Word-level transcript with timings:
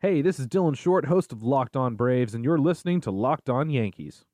Hey, 0.00 0.22
this 0.22 0.38
is 0.38 0.46
Dylan 0.46 0.76
Short, 0.76 1.06
host 1.06 1.32
of 1.32 1.42
Locked 1.42 1.74
On 1.74 1.96
Braves, 1.96 2.32
and 2.32 2.44
you're 2.44 2.56
listening 2.56 3.00
to 3.00 3.10
Locked 3.10 3.50
On 3.50 3.68
Yankees. 3.68 4.24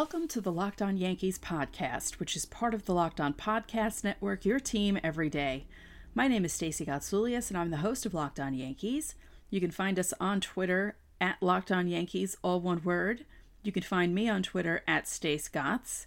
Welcome 0.00 0.28
to 0.28 0.40
the 0.40 0.50
Locked 0.50 0.80
On 0.80 0.96
Yankees 0.96 1.38
podcast, 1.38 2.12
which 2.12 2.34
is 2.34 2.46
part 2.46 2.72
of 2.72 2.86
the 2.86 2.94
Locked 2.94 3.20
On 3.20 3.34
Podcast 3.34 4.02
Network, 4.02 4.46
your 4.46 4.58
team 4.58 4.98
every 5.04 5.28
day. 5.28 5.66
My 6.14 6.26
name 6.26 6.42
is 6.46 6.54
Stacey 6.54 6.86
Gotsoulias, 6.86 7.50
and 7.50 7.58
I'm 7.58 7.70
the 7.70 7.76
host 7.76 8.06
of 8.06 8.14
Locked 8.14 8.40
On 8.40 8.54
Yankees. 8.54 9.14
You 9.50 9.60
can 9.60 9.70
find 9.70 9.98
us 9.98 10.14
on 10.18 10.40
Twitter 10.40 10.96
at 11.20 11.42
Locked 11.42 11.70
On 11.70 11.86
Yankees, 11.86 12.34
all 12.40 12.62
one 12.62 12.82
word. 12.82 13.26
You 13.62 13.72
can 13.72 13.82
find 13.82 14.14
me 14.14 14.26
on 14.26 14.42
Twitter 14.42 14.82
at 14.88 15.06
Stace 15.06 15.48
Gotts, 15.48 16.06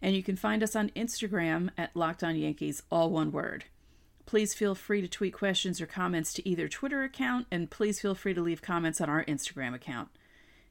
and 0.00 0.14
you 0.14 0.22
can 0.22 0.36
find 0.36 0.62
us 0.62 0.76
on 0.76 0.90
Instagram 0.90 1.70
at 1.76 1.96
Locked 1.96 2.22
On 2.22 2.36
Yankees, 2.36 2.84
all 2.88 3.10
one 3.10 3.32
word. 3.32 3.64
Please 4.26 4.54
feel 4.54 4.76
free 4.76 5.00
to 5.00 5.08
tweet 5.08 5.34
questions 5.34 5.80
or 5.80 5.86
comments 5.86 6.32
to 6.34 6.48
either 6.48 6.68
Twitter 6.68 7.02
account, 7.02 7.48
and 7.50 7.68
please 7.68 8.00
feel 8.00 8.14
free 8.14 8.32
to 8.32 8.40
leave 8.40 8.62
comments 8.62 9.00
on 9.00 9.10
our 9.10 9.24
Instagram 9.24 9.74
account. 9.74 10.08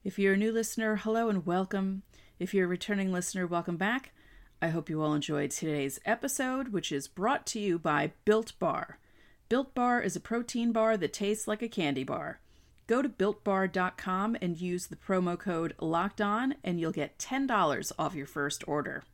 If 0.05 0.17
you're 0.17 0.35
a 0.35 0.37
new 0.37 0.53
listener, 0.53 0.95
hello 0.95 1.27
and 1.27 1.45
welcome. 1.45 2.03
If 2.43 2.53
you're 2.53 2.65
a 2.65 2.67
returning 2.67 3.13
listener, 3.13 3.47
welcome 3.47 3.77
back. 3.77 4.11
I 4.61 4.67
hope 4.67 4.89
you 4.89 5.01
all 5.01 5.13
enjoyed 5.13 5.49
today's 5.49 6.01
episode, 6.03 6.73
which 6.73 6.91
is 6.91 7.07
brought 7.07 7.45
to 7.47 7.59
you 7.59 7.79
by 7.79 8.11
Built 8.25 8.59
Bar. 8.59 8.99
Built 9.47 9.73
Bar 9.73 10.01
is 10.01 10.17
a 10.17 10.19
protein 10.19 10.73
bar 10.73 10.97
that 10.97 11.13
tastes 11.13 11.47
like 11.47 11.61
a 11.61 11.69
candy 11.69 12.03
bar. 12.03 12.41
Go 12.85 13.01
to 13.01 13.07
builtbar.com 13.07 14.35
and 14.41 14.59
use 14.59 14.87
the 14.87 14.97
promo 14.97 15.39
code 15.39 15.73
LOCKED 15.79 16.19
ON, 16.19 16.55
and 16.65 16.81
you'll 16.81 16.91
get 16.91 17.17
$10 17.17 17.93
off 17.97 18.13
your 18.13 18.27
first 18.27 18.61
order. 18.67 19.05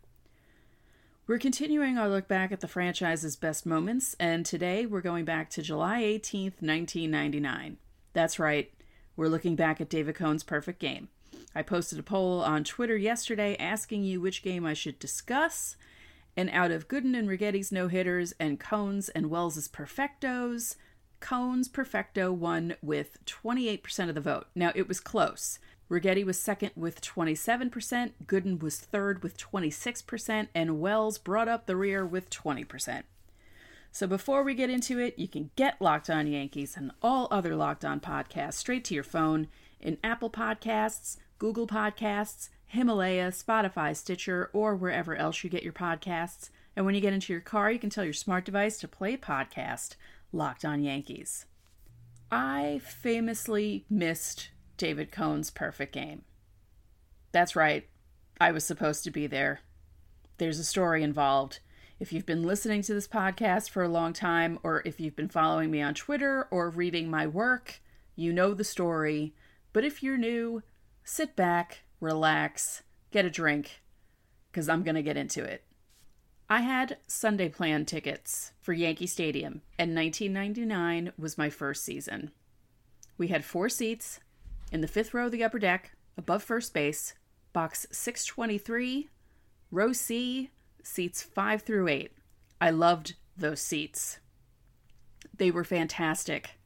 We're 1.27 1.37
continuing 1.37 1.99
our 1.99 2.09
look 2.09 2.27
back 2.27 2.51
at 2.51 2.61
the 2.61 2.67
franchise's 2.67 3.35
best 3.35 3.63
moments, 3.63 4.15
and 4.19 4.43
today 4.43 4.87
we're 4.87 5.01
going 5.01 5.25
back 5.25 5.51
to 5.51 5.61
July 5.61 6.01
18th, 6.01 6.63
1999. 6.63 7.77
That's 8.13 8.39
right, 8.39 8.73
we're 9.15 9.27
looking 9.27 9.55
back 9.55 9.79
at 9.79 9.87
David 9.87 10.15
Cone's 10.15 10.43
perfect 10.43 10.79
game. 10.79 11.09
I 11.59 11.61
posted 11.61 11.99
a 11.99 12.03
poll 12.03 12.39
on 12.39 12.63
Twitter 12.63 12.95
yesterday 12.95 13.57
asking 13.59 14.05
you 14.05 14.21
which 14.21 14.43
game 14.43 14.65
I 14.65 14.73
should 14.73 14.97
discuss, 14.97 15.75
and 16.37 16.49
out 16.51 16.71
of 16.71 16.87
Gooden 16.87 17.19
and 17.19 17.27
Righetti's 17.27 17.69
no 17.69 17.89
hitters 17.89 18.33
and 18.39 18.57
Cones 18.57 19.09
and 19.09 19.29
Wells's 19.29 19.67
perfectos, 19.67 20.77
Cones 21.19 21.67
perfecto 21.67 22.31
won 22.31 22.77
with 22.81 23.17
28% 23.25 24.07
of 24.07 24.15
the 24.15 24.21
vote. 24.21 24.47
Now 24.55 24.71
it 24.73 24.87
was 24.87 25.01
close. 25.01 25.59
Righetti 25.91 26.23
was 26.23 26.39
second 26.39 26.71
with 26.77 27.01
27%, 27.01 28.11
Gooden 28.25 28.61
was 28.61 28.79
third 28.79 29.21
with 29.21 29.35
26%, 29.37 30.47
and 30.55 30.79
Wells 30.79 31.17
brought 31.17 31.49
up 31.49 31.65
the 31.65 31.75
rear 31.75 32.05
with 32.05 32.29
20%. 32.29 33.03
So 33.91 34.07
before 34.07 34.43
we 34.43 34.55
get 34.55 34.69
into 34.69 34.97
it, 34.97 35.19
you 35.19 35.27
can 35.27 35.51
get 35.57 35.81
Locked 35.81 36.09
On 36.09 36.25
Yankees 36.25 36.77
and 36.77 36.93
all 37.01 37.27
other 37.29 37.53
Locked 37.57 37.83
On 37.83 37.99
podcasts 37.99 38.53
straight 38.53 38.85
to 38.85 38.93
your 38.93 39.03
phone 39.03 39.49
in 39.81 39.97
Apple 40.05 40.29
Podcasts, 40.29 41.17
Google 41.39 41.67
Podcasts, 41.67 42.49
Himalaya, 42.65 43.29
Spotify, 43.29 43.95
Stitcher, 43.95 44.49
or 44.53 44.75
wherever 44.75 45.15
else 45.15 45.43
you 45.43 45.49
get 45.49 45.63
your 45.63 45.73
podcasts. 45.73 46.49
And 46.75 46.85
when 46.85 46.93
you 46.95 47.01
get 47.01 47.13
into 47.13 47.33
your 47.33 47.41
car, 47.41 47.71
you 47.71 47.79
can 47.79 47.89
tell 47.89 48.03
your 48.03 48.13
smart 48.13 48.45
device 48.45 48.77
to 48.79 48.87
play 48.87 49.17
podcast 49.17 49.95
Locked 50.31 50.65
On 50.65 50.83
Yankees. 50.83 51.45
I 52.29 52.81
famously 52.83 53.85
missed 53.89 54.49
David 54.77 55.11
Cone's 55.11 55.49
perfect 55.49 55.93
game. 55.93 56.23
That's 57.31 57.55
right, 57.55 57.87
I 58.39 58.51
was 58.51 58.65
supposed 58.65 59.03
to 59.05 59.11
be 59.11 59.25
there. 59.25 59.61
There's 60.37 60.59
a 60.59 60.63
story 60.63 61.03
involved. 61.03 61.59
If 61.99 62.13
you've 62.13 62.25
been 62.25 62.43
listening 62.43 62.81
to 62.83 62.93
this 62.93 63.07
podcast 63.07 63.69
for 63.69 63.83
a 63.83 63.89
long 63.89 64.13
time, 64.13 64.59
or 64.61 64.81
if 64.85 64.99
you've 64.99 65.15
been 65.15 65.29
following 65.29 65.71
me 65.71 65.81
on 65.81 65.93
Twitter 65.93 66.47
or 66.51 66.69
reading 66.69 67.09
my 67.09 67.27
work, 67.27 67.81
you 68.15 68.31
know 68.31 68.53
the 68.53 68.63
story. 68.63 69.33
But 69.73 69.83
if 69.83 70.01
you're 70.03 70.17
new, 70.17 70.63
sit 71.09 71.35
back, 71.35 71.79
relax, 71.99 72.83
get 73.09 73.25
a 73.25 73.31
drink, 73.31 73.81
because 74.51 74.69
I'm 74.69 74.83
going 74.83 74.93
to 74.93 75.01
get 75.01 75.17
into 75.17 75.43
it. 75.43 75.63
I 76.47 76.61
had 76.61 76.97
Sunday 77.07 77.49
plan 77.49 77.85
tickets 77.85 78.51
for 78.61 78.73
Yankee 78.73 79.07
Stadium, 79.07 79.63
and 79.79 79.95
1999 79.95 81.13
was 81.17 81.35
my 81.35 81.49
first 81.49 81.83
season. 81.83 82.29
We 83.17 83.29
had 83.29 83.43
four 83.43 83.69
seats 83.69 84.19
in 84.71 84.81
the 84.81 84.87
fifth 84.87 85.15
row 85.15 85.25
of 85.25 85.31
the 85.31 85.43
upper 85.43 85.57
deck, 85.57 85.93
above 86.15 86.43
first 86.43 86.75
base, 86.75 87.15
box 87.53 87.87
623, 87.91 89.09
row 89.71 89.91
C, 89.91 90.51
seats 90.83 91.23
5 91.23 91.63
through 91.63 91.87
8. 91.87 92.11
I 92.61 92.69
loved 92.69 93.15
those 93.35 93.61
seats. 93.61 94.19
They 95.35 95.49
were 95.49 95.63
fantastic. 95.63 96.58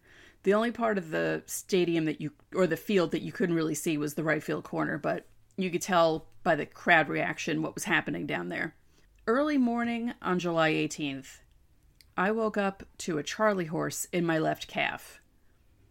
The 0.43 0.53
only 0.53 0.71
part 0.71 0.97
of 0.97 1.09
the 1.09 1.43
stadium 1.45 2.05
that 2.05 2.21
you, 2.21 2.31
or 2.53 2.67
the 2.67 2.77
field 2.77 3.11
that 3.11 3.21
you 3.21 3.31
couldn't 3.31 3.55
really 3.55 3.75
see 3.75 3.97
was 3.97 4.13
the 4.13 4.23
right 4.23 4.43
field 4.43 4.63
corner, 4.63 4.97
but 4.97 5.25
you 5.57 5.69
could 5.71 5.81
tell 5.81 6.27
by 6.43 6.55
the 6.55 6.65
crowd 6.65 7.07
reaction 7.07 7.61
what 7.61 7.75
was 7.75 7.85
happening 7.85 8.27
down 8.27 8.49
there. 8.49 8.75
Early 9.25 9.57
morning 9.57 10.13
on 10.21 10.39
July 10.39 10.71
18th, 10.71 11.39
I 12.17 12.31
woke 12.31 12.57
up 12.57 12.83
to 12.99 13.17
a 13.17 13.23
charley 13.23 13.65
horse 13.65 14.05
in 14.11 14.25
my 14.25 14.37
left 14.37 14.67
calf. 14.67 15.21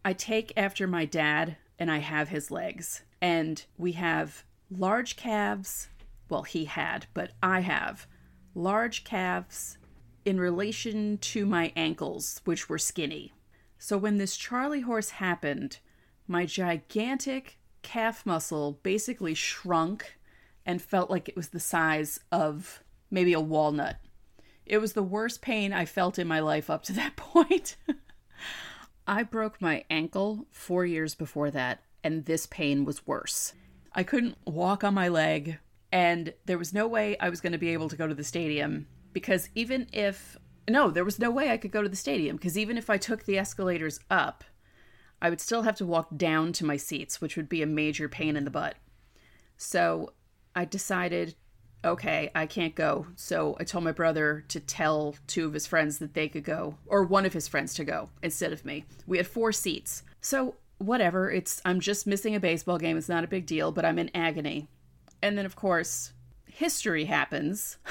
I 0.04 0.12
take 0.12 0.52
after 0.56 0.86
my 0.86 1.04
dad 1.04 1.56
and 1.78 1.90
I 1.90 1.98
have 1.98 2.28
his 2.28 2.50
legs. 2.50 3.02
And 3.20 3.64
we 3.78 3.92
have 3.92 4.44
large 4.70 5.16
calves. 5.16 5.88
Well, 6.28 6.42
he 6.42 6.66
had, 6.66 7.06
but 7.14 7.32
I 7.42 7.60
have 7.60 8.06
large 8.54 9.04
calves 9.04 9.78
in 10.24 10.38
relation 10.38 11.18
to 11.18 11.46
my 11.46 11.72
ankles, 11.74 12.40
which 12.44 12.68
were 12.68 12.78
skinny. 12.78 13.32
So 13.84 13.98
when 13.98 14.18
this 14.18 14.36
Charlie 14.36 14.82
horse 14.82 15.10
happened, 15.10 15.80
my 16.28 16.46
gigantic 16.46 17.58
calf 17.82 18.24
muscle 18.24 18.78
basically 18.84 19.34
shrunk 19.34 20.18
and 20.64 20.80
felt 20.80 21.10
like 21.10 21.28
it 21.28 21.34
was 21.34 21.48
the 21.48 21.58
size 21.58 22.20
of 22.30 22.84
maybe 23.10 23.32
a 23.32 23.40
walnut. 23.40 23.96
It 24.64 24.78
was 24.78 24.92
the 24.92 25.02
worst 25.02 25.42
pain 25.42 25.72
I 25.72 25.84
felt 25.84 26.16
in 26.16 26.28
my 26.28 26.38
life 26.38 26.70
up 26.70 26.84
to 26.84 26.92
that 26.92 27.16
point. 27.16 27.74
I 29.08 29.24
broke 29.24 29.60
my 29.60 29.84
ankle 29.90 30.46
four 30.52 30.86
years 30.86 31.16
before 31.16 31.50
that, 31.50 31.80
and 32.04 32.24
this 32.24 32.46
pain 32.46 32.84
was 32.84 33.04
worse. 33.04 33.52
I 33.92 34.04
couldn't 34.04 34.38
walk 34.46 34.84
on 34.84 34.94
my 34.94 35.08
leg, 35.08 35.58
and 35.90 36.34
there 36.46 36.56
was 36.56 36.72
no 36.72 36.86
way 36.86 37.18
I 37.18 37.30
was 37.30 37.40
going 37.40 37.50
to 37.50 37.58
be 37.58 37.70
able 37.70 37.88
to 37.88 37.96
go 37.96 38.06
to 38.06 38.14
the 38.14 38.22
stadium 38.22 38.86
because 39.12 39.48
even 39.56 39.88
if 39.92 40.36
no, 40.68 40.90
there 40.90 41.04
was 41.04 41.18
no 41.18 41.30
way 41.30 41.50
I 41.50 41.56
could 41.56 41.72
go 41.72 41.82
to 41.82 41.88
the 41.88 41.96
stadium 41.96 42.36
because 42.36 42.56
even 42.56 42.78
if 42.78 42.88
I 42.88 42.96
took 42.96 43.24
the 43.24 43.38
escalators 43.38 44.00
up, 44.10 44.44
I 45.20 45.30
would 45.30 45.40
still 45.40 45.62
have 45.62 45.76
to 45.76 45.86
walk 45.86 46.08
down 46.16 46.52
to 46.54 46.64
my 46.64 46.76
seats, 46.76 47.20
which 47.20 47.36
would 47.36 47.48
be 47.48 47.62
a 47.62 47.66
major 47.66 48.08
pain 48.08 48.36
in 48.36 48.44
the 48.44 48.50
butt. 48.50 48.76
So 49.56 50.12
I 50.54 50.64
decided, 50.64 51.36
okay, 51.84 52.30
I 52.34 52.46
can't 52.46 52.74
go. 52.74 53.06
So 53.16 53.56
I 53.60 53.64
told 53.64 53.84
my 53.84 53.92
brother 53.92 54.44
to 54.48 54.60
tell 54.60 55.14
two 55.26 55.46
of 55.46 55.52
his 55.52 55.66
friends 55.66 55.98
that 55.98 56.14
they 56.14 56.28
could 56.28 56.44
go, 56.44 56.76
or 56.86 57.04
one 57.04 57.24
of 57.24 57.32
his 57.32 57.46
friends 57.48 57.74
to 57.74 57.84
go 57.84 58.08
instead 58.22 58.52
of 58.52 58.64
me. 58.64 58.84
We 59.06 59.18
had 59.18 59.26
four 59.26 59.52
seats. 59.52 60.02
So 60.20 60.56
whatever, 60.78 61.30
it's 61.30 61.62
I'm 61.64 61.80
just 61.80 62.06
missing 62.06 62.34
a 62.34 62.40
baseball 62.40 62.78
game. 62.78 62.96
It's 62.96 63.08
not 63.08 63.24
a 63.24 63.28
big 63.28 63.46
deal, 63.46 63.70
but 63.72 63.84
I'm 63.84 63.98
in 63.98 64.10
agony. 64.14 64.68
And 65.22 65.38
then 65.38 65.46
of 65.46 65.56
course, 65.56 66.12
history 66.46 67.04
happens. 67.04 67.78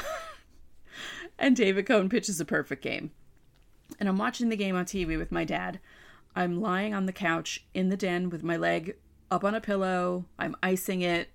and 1.42 1.56
David 1.56 1.88
Cone 1.88 2.08
pitches 2.08 2.40
a 2.40 2.46
perfect 2.46 2.84
game. 2.84 3.12
And 4.00 4.08
I'm 4.08 4.18
watching 4.18 4.50
the 4.50 4.56
game 4.56 4.76
on 4.76 4.86
TV 4.86 5.18
with 5.18 5.32
my 5.32 5.44
dad. 5.44 5.80
I'm 6.36 6.62
lying 6.62 6.94
on 6.94 7.08
the 7.08 7.12
couch 7.12 7.66
in 7.74 7.90
the 7.90 7.98
den 7.98 8.30
with 8.30 8.44
my 8.44 8.56
leg 8.56 8.96
up 9.30 9.44
on 9.44 9.56
a 9.56 9.60
pillow. 9.60 10.26
I'm 10.40 10.56
icing 10.64 11.02
it 11.02 11.30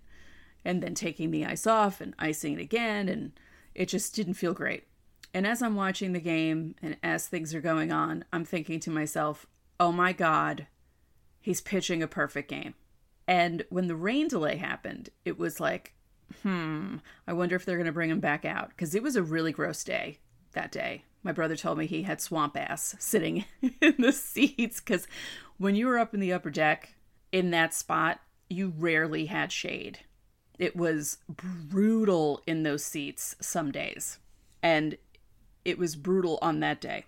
and 0.64 0.82
then 0.82 0.94
taking 0.94 1.32
the 1.32 1.44
ice 1.44 1.66
off 1.66 2.00
and 2.00 2.14
icing 2.18 2.54
it 2.54 2.60
again. 2.60 3.08
And 3.08 3.32
it 3.74 3.86
just 3.86 4.14
didn't 4.14 4.34
feel 4.34 4.54
great. 4.54 4.84
And 5.34 5.46
as 5.46 5.60
I'm 5.60 5.74
watching 5.74 6.12
the 6.12 6.20
game 6.20 6.76
and 6.80 6.96
as 7.02 7.26
things 7.26 7.52
are 7.52 7.60
going 7.60 7.92
on, 7.92 8.24
I'm 8.32 8.44
thinking 8.44 8.78
to 8.80 8.90
myself, 8.90 9.44
oh 9.78 9.92
my 9.92 10.12
God, 10.12 10.68
he's 11.40 11.60
pitching 11.60 12.02
a 12.02 12.08
perfect 12.08 12.48
game. 12.48 12.74
And 13.26 13.64
when 13.70 13.88
the 13.88 13.96
rain 13.96 14.28
delay 14.28 14.56
happened, 14.56 15.10
it 15.24 15.36
was 15.36 15.58
like, 15.58 15.95
hmm, 16.42 16.96
I 17.26 17.32
wonder 17.32 17.56
if 17.56 17.64
they're 17.64 17.76
going 17.76 17.86
to 17.86 17.92
bring 17.92 18.10
him 18.10 18.20
back 18.20 18.44
out. 18.44 18.70
Because 18.70 18.94
it 18.94 19.02
was 19.02 19.16
a 19.16 19.22
really 19.22 19.52
gross 19.52 19.84
day 19.84 20.18
that 20.52 20.72
day. 20.72 21.04
My 21.22 21.32
brother 21.32 21.56
told 21.56 21.78
me 21.78 21.86
he 21.86 22.02
had 22.02 22.20
swamp 22.20 22.56
ass 22.56 22.94
sitting 22.98 23.44
in 23.80 23.94
the 23.98 24.12
seats 24.12 24.80
because 24.80 25.08
when 25.58 25.74
you 25.74 25.86
were 25.86 25.98
up 25.98 26.14
in 26.14 26.20
the 26.20 26.32
upper 26.32 26.50
deck 26.50 26.94
in 27.32 27.50
that 27.50 27.74
spot, 27.74 28.20
you 28.48 28.72
rarely 28.76 29.26
had 29.26 29.50
shade. 29.50 30.00
It 30.58 30.76
was 30.76 31.18
brutal 31.28 32.42
in 32.46 32.62
those 32.62 32.84
seats 32.84 33.36
some 33.40 33.72
days. 33.72 34.18
And 34.62 34.96
it 35.64 35.78
was 35.78 35.96
brutal 35.96 36.38
on 36.40 36.60
that 36.60 36.80
day. 36.80 37.04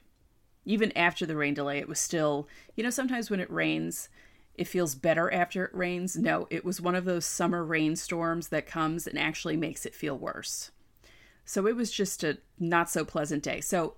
Even 0.64 0.96
after 0.96 1.24
the 1.24 1.36
rain 1.36 1.54
delay, 1.54 1.78
it 1.78 1.88
was 1.88 1.98
still, 1.98 2.48
you 2.76 2.82
know, 2.82 2.90
sometimes 2.90 3.30
when 3.30 3.40
it 3.40 3.50
rains, 3.50 4.08
it 4.58 4.66
feels 4.66 4.96
better 4.96 5.32
after 5.32 5.64
it 5.64 5.74
rains. 5.74 6.16
No, 6.16 6.48
it 6.50 6.64
was 6.64 6.80
one 6.80 6.96
of 6.96 7.04
those 7.04 7.24
summer 7.24 7.64
rainstorms 7.64 8.48
that 8.48 8.66
comes 8.66 9.06
and 9.06 9.16
actually 9.16 9.56
makes 9.56 9.86
it 9.86 9.94
feel 9.94 10.18
worse. 10.18 10.72
So 11.44 11.66
it 11.68 11.76
was 11.76 11.92
just 11.92 12.24
a 12.24 12.38
not 12.58 12.90
so 12.90 13.04
pleasant 13.04 13.44
day. 13.44 13.60
So 13.60 13.94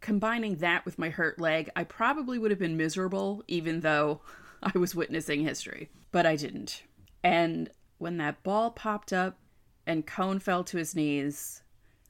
combining 0.00 0.56
that 0.56 0.86
with 0.86 0.98
my 0.98 1.10
hurt 1.10 1.38
leg, 1.38 1.68
I 1.76 1.84
probably 1.84 2.38
would 2.38 2.50
have 2.50 2.58
been 2.58 2.76
miserable 2.76 3.44
even 3.46 3.80
though 3.80 4.22
I 4.62 4.76
was 4.78 4.94
witnessing 4.94 5.42
history, 5.42 5.90
but 6.10 6.24
I 6.24 6.36
didn't. 6.36 6.84
And 7.22 7.70
when 7.98 8.16
that 8.16 8.42
ball 8.42 8.70
popped 8.70 9.12
up 9.12 9.38
and 9.86 10.06
Cone 10.06 10.38
fell 10.38 10.64
to 10.64 10.78
his 10.78 10.94
knees, 10.96 11.62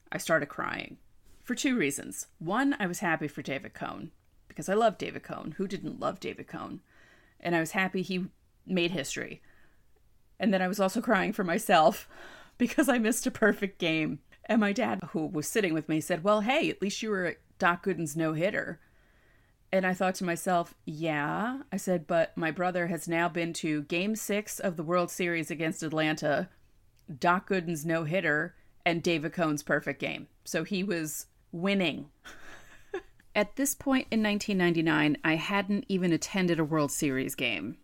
I 0.09 0.19
started 0.19 0.45
crying 0.45 0.97
for 1.43 1.53
two 1.53 1.77
reasons. 1.77 2.27
One, 2.39 2.77
I 2.79 2.87
was 2.87 2.99
happy 2.99 3.27
for 3.27 3.41
David 3.41 3.73
Cone 3.73 4.11
because 4.47 4.69
I 4.69 4.73
love 4.73 4.97
David 4.97 5.23
Cone. 5.23 5.55
Who 5.57 5.67
didn't 5.67 5.99
love 5.99 6.21
David 6.21 6.47
Cone? 6.47 6.81
And 7.43 7.55
I 7.55 7.59
was 7.59 7.71
happy 7.71 8.01
he 8.01 8.25
made 8.65 8.91
history. 8.91 9.41
And 10.39 10.51
then 10.51 10.61
I 10.61 10.67
was 10.67 10.79
also 10.79 11.01
crying 11.01 11.33
for 11.33 11.43
myself 11.43 12.09
because 12.57 12.89
I 12.89 12.97
missed 12.97 13.27
a 13.27 13.31
perfect 13.31 13.77
game. 13.77 14.19
And 14.45 14.59
my 14.59 14.73
dad, 14.73 14.99
who 15.11 15.27
was 15.27 15.47
sitting 15.47 15.73
with 15.73 15.87
me, 15.87 16.01
said, 16.01 16.23
Well, 16.23 16.41
hey, 16.41 16.69
at 16.69 16.81
least 16.81 17.01
you 17.01 17.11
were 17.11 17.25
at 17.25 17.37
Doc 17.59 17.83
Gooden's 17.83 18.17
no 18.17 18.33
hitter. 18.33 18.79
And 19.71 19.87
I 19.87 19.95
thought 19.95 20.13
to 20.15 20.23
myself, 20.23 20.75
yeah. 20.85 21.61
I 21.71 21.77
said, 21.77 22.05
but 22.05 22.37
my 22.37 22.51
brother 22.51 22.87
has 22.87 23.07
now 23.07 23.27
been 23.27 23.53
to 23.53 23.81
game 23.83 24.15
six 24.15 24.59
of 24.59 24.77
the 24.77 24.83
World 24.83 25.09
Series 25.09 25.49
against 25.49 25.81
Atlanta, 25.81 26.49
Doc 27.19 27.47
Gooden's 27.47 27.83
no 27.83 28.03
hitter, 28.03 28.53
and 28.85 29.01
David 29.01 29.33
Cone's 29.33 29.63
perfect 29.63 29.99
game. 29.99 30.27
So 30.45 30.63
he 30.63 30.83
was 30.83 31.25
winning. 31.51 32.09
At 33.35 33.55
this 33.55 33.73
point 33.73 34.07
in 34.11 34.21
1999, 34.21 35.17
I 35.23 35.35
hadn't 35.35 35.85
even 35.89 36.11
attended 36.13 36.59
a 36.59 36.63
World 36.63 36.91
Series 36.91 37.35
game. 37.35 37.77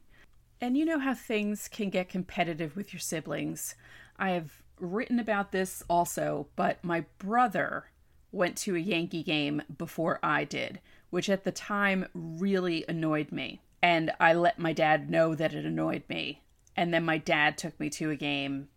And 0.62 0.78
you 0.78 0.86
know 0.86 1.00
how 1.00 1.14
things 1.14 1.68
can 1.68 1.90
get 1.90 2.10
competitive 2.10 2.76
with 2.76 2.94
your 2.94 3.00
siblings. 3.00 3.76
I 4.18 4.32
have 4.32 4.62
written 4.80 5.20
about 5.20 5.52
this 5.52 5.84
also, 5.90 6.48
but 6.56 6.84
my 6.84 7.06
brother 7.18 7.92
went 8.32 8.58
to 8.58 8.76
a 8.76 8.80
Yankee 8.80 9.24
game 9.24 9.64
before 9.78 10.20
I 10.22 10.44
did 10.44 10.80
which 11.10 11.30
at 11.30 11.44
the 11.44 11.52
time 11.52 12.08
really 12.14 12.86
annoyed 12.88 13.32
me. 13.32 13.62
And 13.82 14.12
I 14.20 14.34
let 14.34 14.60
my 14.60 14.74
dad 14.74 15.10
know 15.10 15.36
that 15.36 15.54
it 15.54 15.66
annoyed 15.66 16.04
me. 16.10 16.44
And 16.76 16.94
then 16.94 17.04
my 17.04 17.18
dad 17.18 17.58
took 17.58 17.80
me 17.80 17.90
to 17.92 18.12
a 18.12 18.16
game 18.16 18.70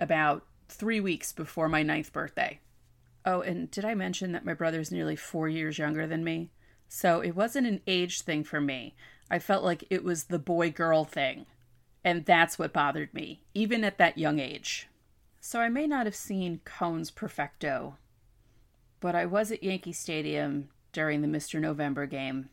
about 0.00 0.44
three 0.68 1.00
weeks 1.00 1.32
before 1.32 1.68
my 1.68 1.82
ninth 1.82 2.12
birthday. 2.12 2.60
Oh, 3.30 3.42
and 3.42 3.70
did 3.70 3.84
I 3.84 3.94
mention 3.94 4.32
that 4.32 4.46
my 4.46 4.54
brother's 4.54 4.90
nearly 4.90 5.14
four 5.14 5.50
years 5.50 5.76
younger 5.76 6.06
than 6.06 6.24
me? 6.24 6.48
So 6.88 7.20
it 7.20 7.36
wasn't 7.36 7.66
an 7.66 7.82
age 7.86 8.22
thing 8.22 8.42
for 8.42 8.58
me. 8.58 8.94
I 9.30 9.38
felt 9.38 9.62
like 9.62 9.84
it 9.90 10.02
was 10.02 10.24
the 10.24 10.38
boy 10.38 10.70
girl 10.70 11.04
thing. 11.04 11.44
And 12.02 12.24
that's 12.24 12.58
what 12.58 12.72
bothered 12.72 13.12
me, 13.12 13.42
even 13.52 13.84
at 13.84 13.98
that 13.98 14.16
young 14.16 14.38
age. 14.38 14.88
So 15.42 15.60
I 15.60 15.68
may 15.68 15.86
not 15.86 16.06
have 16.06 16.16
seen 16.16 16.62
Cone's 16.64 17.10
Perfecto, 17.10 17.98
but 18.98 19.14
I 19.14 19.26
was 19.26 19.52
at 19.52 19.62
Yankee 19.62 19.92
Stadium 19.92 20.70
during 20.92 21.20
the 21.20 21.28
Mr. 21.28 21.60
November 21.60 22.06
game. 22.06 22.48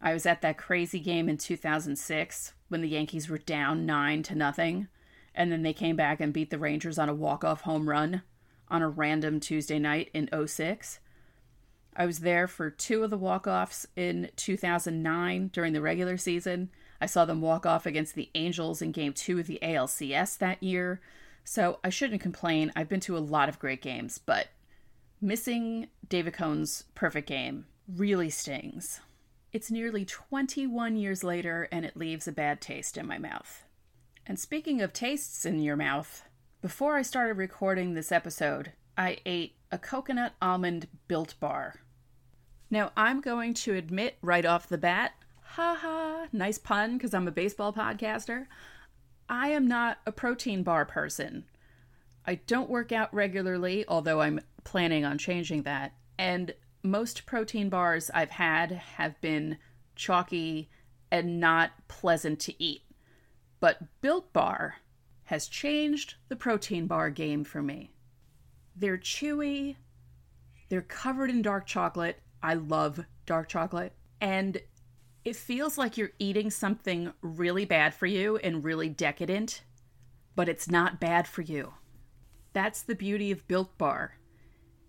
I 0.00 0.14
was 0.14 0.24
at 0.24 0.40
that 0.40 0.56
crazy 0.56 0.98
game 0.98 1.28
in 1.28 1.36
2006 1.36 2.54
when 2.68 2.80
the 2.80 2.88
Yankees 2.88 3.28
were 3.28 3.36
down 3.36 3.84
9 3.84 4.22
to 4.22 4.34
nothing 4.34 4.88
and 5.34 5.52
then 5.52 5.60
they 5.60 5.74
came 5.74 5.96
back 5.96 6.20
and 6.22 6.32
beat 6.32 6.48
the 6.48 6.58
Rangers 6.58 6.98
on 6.98 7.10
a 7.10 7.14
walk-off 7.14 7.60
home 7.62 7.86
run 7.90 8.22
on 8.72 8.82
a 8.82 8.88
random 8.88 9.38
Tuesday 9.38 9.78
night 9.78 10.10
in 10.12 10.28
06. 10.46 10.98
I 11.94 12.06
was 12.06 12.20
there 12.20 12.48
for 12.48 12.70
two 12.70 13.04
of 13.04 13.10
the 13.10 13.18
walk-offs 13.18 13.86
in 13.94 14.30
2009 14.36 15.50
during 15.52 15.74
the 15.74 15.82
regular 15.82 16.16
season. 16.16 16.70
I 17.00 17.06
saw 17.06 17.24
them 17.24 17.42
walk 17.42 17.66
off 17.66 17.84
against 17.84 18.14
the 18.14 18.30
Angels 18.34 18.80
in 18.80 18.92
game 18.92 19.12
2 19.12 19.38
of 19.38 19.46
the 19.46 19.58
ALCS 19.62 20.38
that 20.38 20.62
year. 20.62 21.00
So 21.44 21.78
I 21.84 21.90
shouldn't 21.90 22.22
complain. 22.22 22.72
I've 22.74 22.88
been 22.88 23.00
to 23.00 23.16
a 23.16 23.20
lot 23.20 23.48
of 23.48 23.58
great 23.58 23.82
games, 23.82 24.18
but 24.18 24.48
Missing 25.20 25.88
David 26.08 26.32
Cone's 26.32 26.84
perfect 26.94 27.28
game 27.28 27.66
really 27.86 28.30
stings. 28.30 29.00
It's 29.52 29.70
nearly 29.70 30.04
21 30.04 30.96
years 30.96 31.22
later 31.22 31.68
and 31.70 31.84
it 31.84 31.96
leaves 31.96 32.26
a 32.26 32.32
bad 32.32 32.60
taste 32.60 32.96
in 32.96 33.06
my 33.06 33.18
mouth. 33.18 33.64
And 34.26 34.38
speaking 34.38 34.80
of 34.80 34.92
tastes 34.92 35.44
in 35.44 35.60
your 35.60 35.76
mouth, 35.76 36.24
before 36.62 36.96
I 36.96 37.02
started 37.02 37.36
recording 37.36 37.94
this 37.94 38.12
episode, 38.12 38.72
I 38.96 39.18
ate 39.26 39.56
a 39.72 39.78
coconut 39.78 40.34
almond 40.40 40.86
built 41.08 41.34
bar. 41.40 41.80
Now, 42.70 42.92
I'm 42.96 43.20
going 43.20 43.52
to 43.54 43.74
admit 43.74 44.16
right 44.22 44.46
off 44.46 44.68
the 44.68 44.78
bat, 44.78 45.12
haha, 45.42 46.26
nice 46.32 46.58
pun 46.58 46.96
because 46.96 47.12
I'm 47.12 47.26
a 47.26 47.32
baseball 47.32 47.72
podcaster. 47.72 48.46
I 49.28 49.48
am 49.48 49.66
not 49.66 49.98
a 50.06 50.12
protein 50.12 50.62
bar 50.62 50.84
person. 50.84 51.46
I 52.24 52.36
don't 52.36 52.70
work 52.70 52.92
out 52.92 53.12
regularly, 53.12 53.84
although 53.88 54.20
I'm 54.20 54.40
planning 54.62 55.04
on 55.04 55.18
changing 55.18 55.64
that. 55.64 55.94
And 56.16 56.54
most 56.84 57.26
protein 57.26 57.70
bars 57.70 58.08
I've 58.14 58.30
had 58.30 58.70
have 58.70 59.20
been 59.20 59.58
chalky 59.96 60.70
and 61.10 61.40
not 61.40 61.72
pleasant 61.88 62.38
to 62.40 62.62
eat. 62.62 62.82
But 63.58 64.00
Built 64.00 64.32
Bar 64.32 64.76
has 65.32 65.48
changed 65.48 66.16
the 66.28 66.36
protein 66.36 66.86
bar 66.86 67.08
game 67.08 67.42
for 67.42 67.62
me. 67.62 67.90
They're 68.76 68.98
chewy, 68.98 69.76
they're 70.68 70.82
covered 70.82 71.30
in 71.30 71.40
dark 71.40 71.66
chocolate. 71.66 72.20
I 72.42 72.52
love 72.52 73.06
dark 73.24 73.48
chocolate. 73.48 73.94
And 74.20 74.60
it 75.24 75.34
feels 75.34 75.78
like 75.78 75.96
you're 75.96 76.12
eating 76.18 76.50
something 76.50 77.14
really 77.22 77.64
bad 77.64 77.94
for 77.94 78.04
you 78.04 78.36
and 78.36 78.62
really 78.62 78.90
decadent, 78.90 79.62
but 80.36 80.50
it's 80.50 80.68
not 80.68 81.00
bad 81.00 81.26
for 81.26 81.40
you. 81.40 81.72
That's 82.52 82.82
the 82.82 82.94
beauty 82.94 83.30
of 83.30 83.48
Built 83.48 83.78
Bar. 83.78 84.18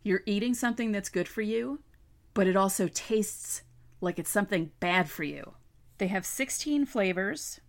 You're 0.04 0.24
eating 0.25 0.56
something 0.56 0.92
that's 0.92 1.07
good 1.07 1.30
for 1.30 1.42
you, 1.42 1.80
but 2.34 2.48
it 2.48 2.57
also 2.57 2.89
tastes 2.89 3.62
like 4.01 4.19
it's 4.19 4.30
something 4.30 4.72
bad 4.81 5.10
for 5.10 5.24
you. 5.24 5.54
They 6.00 6.07
have 6.07 6.25
16 6.25 6.86
flavors, 6.86 7.62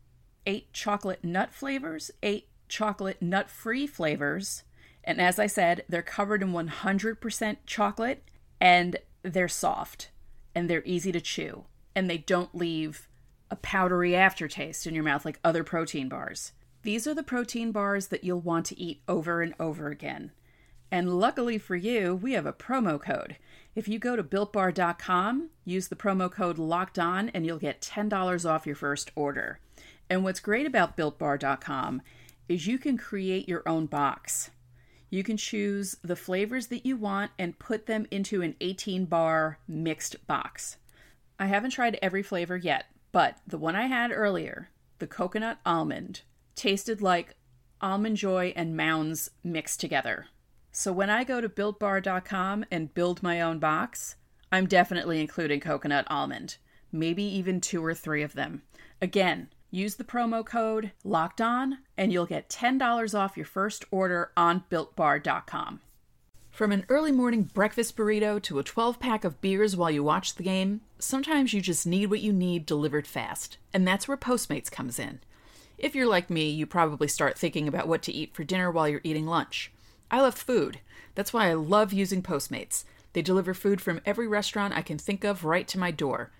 8 0.45 0.73
chocolate 0.73 1.23
nut 1.23 1.55
flavors, 1.55 2.11
8 2.21 2.49
chocolate 2.69 3.21
nut 3.21 3.51
free 3.51 3.87
flavors, 3.87 4.65
and 5.05 5.21
as 5.21 5.39
I 5.39 5.47
said, 5.47 5.85
they're 5.89 6.03
covered 6.03 6.43
in 6.43 6.53
100% 6.53 7.57
chocolate 7.67 8.23
and 8.61 8.97
they're 9.23 9.49
soft 9.49 10.11
and 10.55 10.69
they're 10.69 10.83
easy 10.85 11.13
to 11.13 11.21
chew 11.21 11.65
and 11.95 12.09
they 12.09 12.19
don't 12.19 12.55
leave 12.55 13.09
a 13.51 13.57
powdery 13.57 14.17
aftertaste 14.17 14.87
in 14.87 14.95
your 14.95 15.05
mouth 15.05 15.25
like 15.25 15.39
other 15.45 15.63
protein 15.63 16.09
bars. 16.09 16.53
These 16.83 17.07
are 17.07 17.15
the 17.15 17.23
protein 17.23 17.73
bars 17.73 18.09
that 18.09 18.25
you'll 18.25 18.41
want 18.41 18.67
to 18.67 18.81
eat 18.81 19.03
over 19.07 19.43
and 19.43 19.55
over 19.61 19.89
again. 19.89 20.33
And 20.91 21.19
luckily 21.19 21.59
for 21.59 21.77
you, 21.77 22.15
we 22.15 22.33
have 22.33 22.47
a 22.47 22.53
promo 22.53 23.01
code. 23.01 23.37
If 23.75 23.89
you 23.89 23.99
go 23.99 24.17
to 24.17 24.23
builtbar.com, 24.23 25.51
use 25.65 25.89
the 25.89 25.97
promo 25.97 26.31
code 26.31 26.59
locked 26.59 26.99
on 26.99 27.31
and 27.31 27.45
you'll 27.45 27.59
get 27.59 27.81
$10 27.81 28.49
off 28.49 28.67
your 28.67 28.77
first 28.77 29.11
order. 29.15 29.59
And 30.09 30.23
what's 30.23 30.41
great 30.41 30.67
about 30.67 30.97
builtbar.com 30.97 32.03
is 32.49 32.67
you 32.67 32.79
can 32.79 32.99
create 32.99 33.49
your 33.49 33.63
own 33.67 33.87
box. 33.87 34.51
You 35.11 35.23
can 35.23 35.37
choose 35.37 35.97
the 36.03 36.17
flavors 36.17 36.67
that 36.69 36.85
you 36.85 36.97
want 36.97 37.31
and 37.39 37.59
put 37.59 37.87
them 37.87 38.07
into 38.11 38.43
an 38.43 38.57
18 38.61 39.05
bar 39.05 39.59
mixed 39.69 40.27
box. 40.27 40.77
I 41.39 41.47
haven't 41.47 41.71
tried 41.71 41.99
every 42.03 42.23
flavor 42.23 42.57
yet, 42.57 42.87
but 43.13 43.39
the 43.47 43.59
one 43.59 43.77
I 43.77 43.87
had 43.87 44.11
earlier, 44.11 44.71
the 44.99 45.07
coconut 45.07 45.59
almond, 45.65 46.23
tasted 46.55 47.01
like 47.01 47.37
almond 47.81 48.17
joy 48.17 48.53
and 48.57 48.77
mounds 48.77 49.31
mixed 49.43 49.81
together. 49.81 50.27
So 50.73 50.93
when 50.93 51.11
I 51.11 51.23
go 51.23 51.41
to 51.41 51.49
builtbar.com 51.49 52.65
and 52.71 52.95
build 52.95 53.23
my 53.23 53.41
own 53.41 53.61
box, 53.61 54.17
I'm 54.51 54.67
definitely 54.67 55.21
including 55.21 55.61
coconut 55.61 56.07
almond, 56.09 56.57
maybe 56.91 57.23
even 57.23 57.61
two 57.61 57.85
or 57.85 57.95
three 57.95 58.23
of 58.23 58.35
them. 58.35 58.63
Again, 59.01 59.51
use 59.75 59.97
the 59.97 60.05
promo 60.05 60.45
code 60.45 60.93
locked 61.03 61.41
on 61.41 61.79
and 61.97 62.13
you'll 62.13 62.27
get 62.27 62.49
$10 62.49 63.19
off 63.19 63.37
your 63.37 63.47
first 63.47 63.85
order 63.91 64.31
on 64.37 64.65
builtbar.com. 64.71 65.81
From 66.51 66.71
an 66.71 66.87
early 66.89 67.11
morning 67.11 67.43
breakfast 67.43 67.97
burrito 67.97 68.41
to 68.43 68.61
a 68.61 68.63
12 68.63 69.01
pack 69.01 69.25
of 69.25 69.41
beers 69.41 69.77
while 69.77 69.91
you 69.91 70.05
watch 70.05 70.37
the 70.37 70.45
game, 70.45 70.83
sometimes 71.01 71.53
you 71.53 71.61
just 71.61 71.85
need 71.85 72.11
what 72.11 72.21
you 72.21 72.33
need 72.33 72.65
delivered 72.65 73.09
fast. 73.09 73.59
And 73.73 73.87
that's 73.87 74.07
where 74.07 74.17
Postmates 74.17 74.71
comes 74.71 75.01
in. 75.01 75.19
If 75.77 75.97
you're 75.97 76.07
like 76.07 76.31
me, 76.31 76.49
you 76.51 76.67
probably 76.67 77.09
start 77.09 77.37
thinking 77.37 77.67
about 77.67 77.89
what 77.89 78.03
to 78.03 78.13
eat 78.13 78.35
for 78.35 78.45
dinner 78.45 78.71
while 78.71 78.89
you're 78.89 79.01
eating 79.03 79.27
lunch. 79.27 79.73
I 80.09 80.21
love 80.21 80.37
food. 80.37 80.79
That's 81.17 81.33
why 81.33 81.49
I 81.49 81.55
love 81.55 81.93
using 81.93 82.23
Postmates. 82.23 82.85
They 83.15 83.23
deliver 83.23 83.55
food 83.55 83.81
from 83.81 84.01
every 84.07 84.29
restaurant 84.29 84.75
I 84.75 84.83
can 84.83 84.99
think 84.99 85.25
of 85.25 85.45
right 85.45 85.67
to 85.67 85.79
my 85.79 85.91
door. 85.91 86.31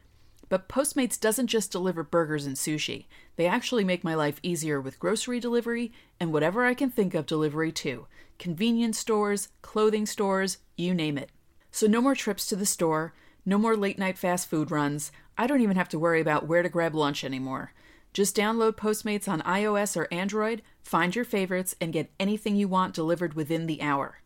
But 0.49 0.69
Postmates 0.69 1.19
doesn't 1.19 1.47
just 1.47 1.73
deliver 1.73 2.03
burgers 2.03 2.47
and 2.47 2.57
sushi. 2.57 3.07
They 3.37 3.47
actually 3.47 3.85
make 3.85 4.05
my 4.05 4.15
life 4.15 4.41
easier 4.43 4.81
with 4.81 4.99
grocery 4.99 5.41
delivery 5.41 5.93
and 6.21 6.33
whatever 6.33 6.65
I 6.65 6.75
can 6.75 6.91
think 6.91 7.15
of 7.15 7.27
delivery 7.27 7.73
too. 7.73 8.07
Convenience 8.39 8.99
stores, 8.99 9.49
clothing 9.63 10.07
stores, 10.07 10.59
you 10.77 10.95
name 10.95 11.19
it. 11.19 11.31
So 11.71 11.87
no 11.87 12.01
more 12.01 12.15
trips 12.15 12.47
to 12.47 12.57
the 12.57 12.67
store, 12.67 13.15
no 13.47 13.59
more 13.59 13.77
late 13.77 13.99
night 13.99 14.19
fast 14.19 14.49
food 14.49 14.71
runs. 14.71 15.11
I 15.37 15.47
don't 15.47 15.61
even 15.61 15.77
have 15.77 15.89
to 15.91 15.99
worry 15.99 16.21
about 16.21 16.47
where 16.47 16.63
to 16.63 16.69
grab 16.69 16.95
lunch 16.95 17.25
anymore. 17.25 17.73
Just 18.13 18.37
download 18.37 18.77
Postmates 18.77 19.29
on 19.29 19.43
iOS 19.43 19.97
or 19.97 20.07
Android, 20.13 20.63
find 20.83 21.17
your 21.17 21.25
favorites, 21.25 21.75
and 21.81 21.93
get 21.93 22.13
anything 22.21 22.55
you 22.55 22.69
want 22.69 22.95
delivered 22.95 23.35
within 23.35 23.67
the 23.67 23.83
hour. 23.83 24.21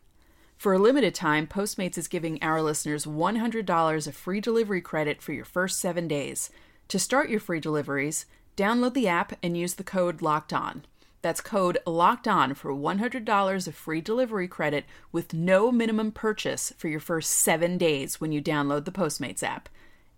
For 0.59 0.73
a 0.73 0.77
limited 0.77 1.15
time, 1.15 1.47
Postmates 1.47 1.97
is 1.97 2.09
giving 2.09 2.37
our 2.43 2.61
listeners 2.61 3.05
$100 3.05 4.07
of 4.07 4.13
free 4.13 4.41
delivery 4.41 4.81
credit 4.81 5.21
for 5.21 5.31
your 5.31 5.45
first 5.45 5.79
seven 5.79 6.05
days. 6.05 6.49
To 6.89 6.99
start 6.99 7.29
your 7.29 7.39
free 7.39 7.61
deliveries, 7.61 8.25
download 8.57 8.93
the 8.93 9.07
app 9.07 9.39
and 9.41 9.55
use 9.55 9.75
the 9.75 9.85
code 9.85 10.21
LOCKED 10.21 10.51
ON. 10.51 10.85
That's 11.21 11.39
code 11.39 11.77
LOCKED 11.87 12.27
ON 12.27 12.53
for 12.55 12.73
$100 12.73 13.67
of 13.69 13.73
free 13.73 14.01
delivery 14.01 14.49
credit 14.49 14.83
with 15.13 15.33
no 15.33 15.71
minimum 15.71 16.11
purchase 16.11 16.73
for 16.77 16.89
your 16.89 16.99
first 16.99 17.31
seven 17.31 17.77
days 17.77 18.19
when 18.19 18.33
you 18.33 18.41
download 18.41 18.83
the 18.83 18.91
Postmates 18.91 19.41
app. 19.41 19.69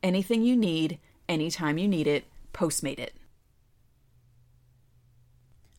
Anything 0.02 0.42
you 0.42 0.58
need, 0.58 0.98
anytime 1.30 1.78
you 1.78 1.88
need 1.88 2.08
it, 2.08 2.26
Postmate 2.52 2.98
it. 2.98 3.14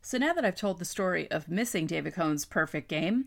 So 0.02 0.19
now 0.19 0.33
that 0.35 0.45
I've 0.45 0.54
told 0.54 0.78
the 0.78 0.85
story 0.85 1.28
of 1.33 1.49
missing 1.49 1.87
David 1.87 2.14
Cone's 2.14 2.45
perfect 2.45 2.88
game, 2.88 3.26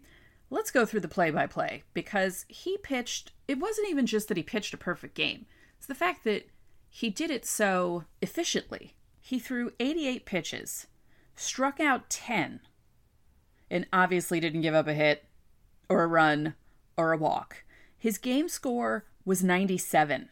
let's 0.50 0.72
go 0.72 0.86
through 0.86 1.02
the 1.02 1.08
play 1.08 1.32
by 1.32 1.48
play 1.48 1.84
because 1.94 2.46
he 2.48 2.78
pitched, 2.78 3.32
it 3.48 3.60
wasn't 3.60 3.90
even 3.90 4.06
just 4.06 4.28
that 4.28 4.38
he 4.38 4.44
pitched 4.44 4.74
a 4.74 4.78
perfect 4.78 5.16
game, 5.16 5.46
it's 5.78 5.88
the 5.88 5.96
fact 5.96 6.24
that 6.24 6.48
he 6.90 7.10
did 7.10 7.30
it 7.30 7.46
so 7.46 8.06
efficiently. 8.22 8.94
He 9.22 9.40
threw 9.40 9.74
88 9.80 10.26
pitches, 10.26 10.88
struck 11.36 11.80
out 11.80 12.10
10, 12.10 12.62
and 13.70 13.88
obviously 13.92 14.40
didn't 14.40 14.62
give 14.62 14.76
up 14.76 14.88
a 14.88 14.94
hit 14.94 15.26
or 15.90 16.04
a 16.04 16.08
run 16.08 16.54
or 16.98 17.12
a 17.12 17.18
walk. 17.18 17.64
His 17.98 18.18
game 18.18 18.48
score 18.48 19.06
was 19.26 19.44
97. 19.44 20.30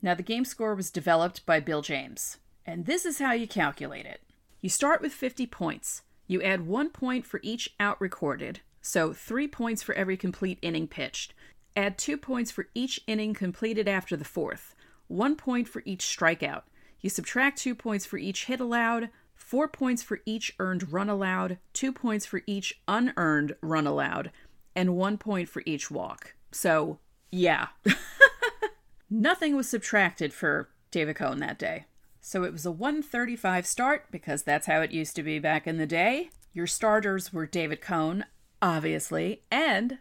Now, 0.00 0.14
the 0.14 0.22
game 0.22 0.44
score 0.44 0.74
was 0.74 0.90
developed 0.90 1.44
by 1.44 1.60
Bill 1.60 1.82
James, 1.82 2.38
and 2.64 2.86
this 2.86 3.04
is 3.04 3.18
how 3.18 3.32
you 3.32 3.48
calculate 3.48 4.06
it. 4.06 4.20
You 4.60 4.68
start 4.68 5.02
with 5.02 5.12
50 5.12 5.46
points. 5.46 6.02
You 6.26 6.40
add 6.42 6.66
one 6.66 6.90
point 6.90 7.26
for 7.26 7.40
each 7.42 7.74
out 7.80 8.00
recorded, 8.00 8.60
so 8.86 9.14
three 9.14 9.48
points 9.48 9.82
for 9.82 9.94
every 9.94 10.18
complete 10.18 10.58
inning 10.60 10.86
pitched. 10.86 11.32
Add 11.74 11.96
two 11.96 12.18
points 12.18 12.50
for 12.50 12.68
each 12.74 13.00
inning 13.06 13.32
completed 13.32 13.88
after 13.88 14.14
the 14.14 14.26
fourth, 14.26 14.74
one 15.08 15.36
point 15.36 15.68
for 15.68 15.82
each 15.86 16.04
strikeout. 16.04 16.64
You 17.00 17.08
subtract 17.08 17.58
two 17.58 17.74
points 17.74 18.04
for 18.04 18.18
each 18.18 18.44
hit 18.44 18.60
allowed, 18.60 19.08
four 19.34 19.68
points 19.68 20.02
for 20.02 20.20
each 20.26 20.54
earned 20.58 20.92
run 20.92 21.08
allowed, 21.08 21.56
two 21.72 21.94
points 21.94 22.26
for 22.26 22.42
each 22.46 22.78
unearned 22.86 23.56
run 23.62 23.86
allowed, 23.86 24.30
and 24.76 24.96
one 24.96 25.16
point 25.16 25.48
for 25.48 25.62
each 25.64 25.90
walk. 25.90 26.34
So, 26.52 26.98
yeah. 27.32 27.68
Nothing 29.10 29.56
was 29.56 29.66
subtracted 29.66 30.34
for 30.34 30.68
David 30.90 31.16
Cone 31.16 31.38
that 31.38 31.58
day. 31.58 31.86
So 32.20 32.44
it 32.44 32.52
was 32.52 32.66
a 32.66 32.70
135 32.70 33.66
start 33.66 34.10
because 34.10 34.42
that's 34.42 34.66
how 34.66 34.82
it 34.82 34.92
used 34.92 35.16
to 35.16 35.22
be 35.22 35.38
back 35.38 35.66
in 35.66 35.78
the 35.78 35.86
day. 35.86 36.28
Your 36.52 36.66
starters 36.66 37.32
were 37.32 37.46
David 37.46 37.80
Cone, 37.80 38.26
obviously, 38.64 39.42
and 39.50 39.98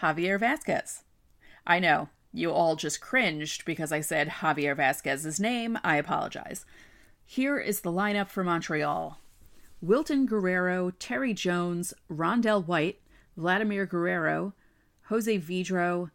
Javier 0.00 0.38
Vazquez. 0.38 1.02
I 1.66 1.80
know, 1.80 2.10
you 2.32 2.52
all 2.52 2.76
just 2.76 3.00
cringed 3.00 3.64
because 3.64 3.90
I 3.90 4.02
said 4.02 4.28
Javier 4.28 4.76
Vazquez's 4.76 5.40
name. 5.40 5.76
I 5.82 5.96
apologize. 5.96 6.64
Here 7.26 7.58
is 7.58 7.80
the 7.80 7.90
lineup 7.90 8.28
for 8.28 8.44
Montreal 8.44 9.18
Wilton 9.80 10.26
Guerrero, 10.26 10.92
Terry 10.92 11.34
Jones, 11.34 11.92
Rondell 12.08 12.64
White, 12.64 13.00
Vladimir 13.36 13.84
Guerrero, 13.84 14.54
Jose 15.08 15.38
Vidro, 15.38 16.10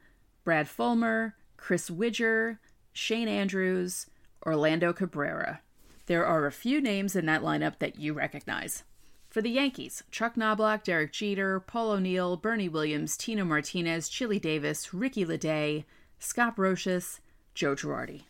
Brad 0.46 0.68
Fullmer, 0.68 1.34
Chris 1.58 1.92
Widger, 1.92 2.62
Shane 2.94 3.28
Andrews, 3.28 4.08
Orlando 4.46 4.94
Cabrera. 4.94 5.60
There 6.06 6.26
are 6.26 6.48
a 6.48 6.52
few 6.52 6.80
names 6.80 7.18
in 7.18 7.26
that 7.26 7.42
lineup 7.42 7.80
that 7.80 8.00
you 8.00 8.14
recognize. 8.14 8.84
For 9.30 9.42
the 9.44 9.50
Yankees, 9.52 10.04
Chuck 10.10 10.36
Knobloch, 10.36 10.84
Derek 10.84 11.14
Jeter, 11.14 11.60
Paul 11.60 11.92
O'Neill, 11.92 12.36
Bernie 12.36 12.68
Williams, 12.68 13.16
Tino 13.16 13.46
Martinez, 13.46 14.10
Chili 14.10 14.40
Davis, 14.40 14.92
Ricky 14.92 15.24
Ledee, 15.24 15.86
Scott 16.18 16.58
Brosius, 16.58 17.20
Joe 17.54 17.76
Girardi. 17.76 18.24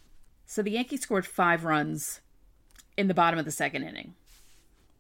So 0.46 0.62
the 0.62 0.72
Yankees 0.72 1.02
scored 1.02 1.26
five 1.26 1.64
runs 1.64 2.20
in 2.98 3.08
the 3.08 3.14
bottom 3.14 3.40
of 3.40 3.46
the 3.46 3.52
second 3.52 3.84
inning. 3.84 4.16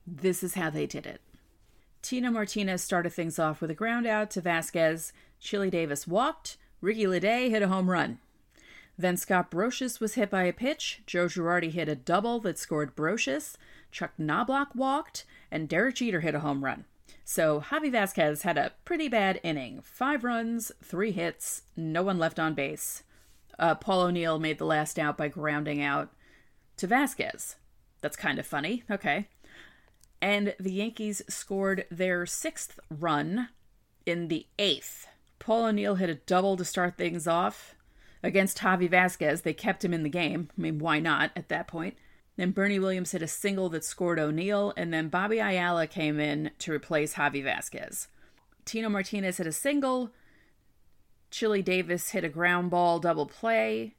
This 0.07 0.41
is 0.41 0.53
how 0.53 0.69
they 0.69 0.85
did 0.85 1.05
it. 1.05 1.19
Tino 2.01 2.31
Martinez 2.31 2.81
started 2.81 3.11
things 3.11 3.37
off 3.37 3.59
with 3.59 3.69
a 3.69 3.75
ground 3.75 4.07
out 4.07 4.31
to 4.31 4.41
Vazquez. 4.41 5.11
Chili 5.41 5.69
Davis 5.69 6.07
walked. 6.07 6.55
Ricky 6.79 7.03
Ledee 7.03 7.49
hit 7.49 7.61
a 7.61 7.67
home 7.67 7.89
run. 7.89 8.19
Then 8.97 9.17
Scott 9.17 9.51
Brosius 9.51 9.99
was 9.99 10.13
hit 10.13 10.29
by 10.29 10.43
a 10.43 10.53
pitch. 10.53 11.01
Joe 11.05 11.25
Girardi 11.25 11.71
hit 11.71 11.89
a 11.89 11.95
double 11.95 12.39
that 12.39 12.57
scored 12.57 12.95
Brosius. 12.95 13.57
Chuck 13.91 14.13
Knobloch 14.17 14.75
walked, 14.75 15.25
and 15.51 15.67
Derek 15.67 15.95
Jeter 15.95 16.21
hit 16.21 16.35
a 16.35 16.39
home 16.39 16.63
run. 16.63 16.85
So 17.23 17.61
Javi 17.61 17.91
Vazquez 17.91 18.41
had 18.41 18.57
a 18.57 18.73
pretty 18.85 19.07
bad 19.07 19.39
inning. 19.43 19.81
Five 19.83 20.23
runs, 20.23 20.71
three 20.83 21.11
hits, 21.11 21.63
no 21.75 22.01
one 22.01 22.17
left 22.17 22.39
on 22.39 22.53
base. 22.53 23.03
Uh, 23.57 23.75
Paul 23.75 24.01
O'Neill 24.01 24.39
made 24.39 24.57
the 24.57 24.65
last 24.65 24.97
out 24.97 25.17
by 25.17 25.27
grounding 25.27 25.81
out 25.81 26.09
to 26.77 26.87
Vazquez. 26.87 27.55
That's 28.01 28.15
kind 28.15 28.39
of 28.39 28.47
funny. 28.47 28.83
Okay. 28.89 29.27
And 30.21 30.55
the 30.59 30.71
Yankees 30.71 31.21
scored 31.29 31.85
their 31.91 32.25
sixth 32.25 32.79
run 32.89 33.49
in 34.05 34.27
the 34.27 34.47
eighth. 34.57 35.07
Paul 35.39 35.65
O'Neill 35.65 35.95
hit 35.95 36.09
a 36.09 36.15
double 36.15 36.57
to 36.57 36.65
start 36.65 36.97
things 36.97 37.27
off 37.27 37.75
against 38.23 38.59
Javi 38.59 38.89
Vazquez, 38.89 39.43
They 39.43 39.53
kept 39.53 39.85
him 39.85 39.93
in 39.93 40.03
the 40.03 40.09
game. 40.09 40.49
I 40.57 40.61
mean, 40.61 40.79
why 40.79 40.99
not 40.99 41.31
at 41.35 41.49
that 41.49 41.67
point? 41.67 41.95
Then 42.39 42.51
Bernie 42.51 42.79
Williams 42.79 43.11
hit 43.11 43.21
a 43.21 43.27
single 43.27 43.67
that 43.67 43.83
scored 43.83 44.17
O'Neill, 44.17 44.71
and 44.77 44.93
then 44.93 45.09
Bobby 45.09 45.39
Ayala 45.39 45.87
came 45.87 46.21
in 46.21 46.51
to 46.59 46.71
replace 46.71 47.15
Javi 47.15 47.43
Vazquez. 47.43 48.07
Tino 48.63 48.87
Martinez 48.87 49.39
hit 49.39 49.47
a 49.47 49.51
single. 49.51 50.11
Chili 51.31 51.61
Davis 51.61 52.11
hit 52.11 52.23
a 52.23 52.29
ground 52.29 52.69
ball 52.69 52.99
double 52.99 53.25
play 53.25 53.95